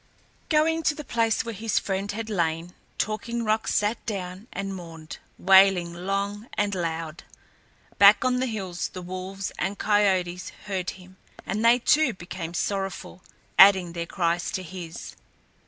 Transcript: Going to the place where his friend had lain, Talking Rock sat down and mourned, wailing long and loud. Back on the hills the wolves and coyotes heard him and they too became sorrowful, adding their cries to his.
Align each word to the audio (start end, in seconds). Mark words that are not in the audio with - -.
Going 0.49 0.81
to 0.81 0.95
the 0.95 1.03
place 1.03 1.45
where 1.45 1.53
his 1.53 1.77
friend 1.77 2.11
had 2.11 2.27
lain, 2.27 2.73
Talking 2.97 3.43
Rock 3.45 3.67
sat 3.67 4.03
down 4.07 4.47
and 4.51 4.73
mourned, 4.73 5.19
wailing 5.37 5.93
long 5.93 6.47
and 6.55 6.73
loud. 6.73 7.23
Back 7.99 8.25
on 8.25 8.39
the 8.39 8.47
hills 8.47 8.87
the 8.87 9.03
wolves 9.03 9.51
and 9.59 9.77
coyotes 9.77 10.49
heard 10.65 10.89
him 10.97 11.17
and 11.45 11.63
they 11.63 11.77
too 11.77 12.15
became 12.15 12.55
sorrowful, 12.55 13.21
adding 13.59 13.93
their 13.93 14.07
cries 14.07 14.49
to 14.53 14.63
his. 14.63 15.15